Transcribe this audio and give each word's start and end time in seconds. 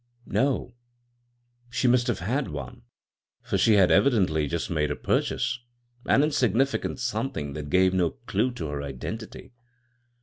"No. 0.41 0.73
She 1.69 1.87
must 1.87 2.07
have 2.07 2.21
had 2.21 2.47
one, 2.47 2.81
for 3.43 3.59
she 3.59 3.75
bad 3.75 3.91
evidently 3.91 4.47
just 4.47 4.67
made 4.71 4.89
a 4.89 4.95
purchase— 4.95 5.59
an 6.09 6.23
insignih 6.23 6.81
cant 6.81 6.99
something 6.99 7.53
that 7.53 7.69
gave 7.69 7.93
no 7.93 8.09
clew 8.25 8.49
to 8.53 8.69
her 8.69 8.81
identity. 8.81 9.53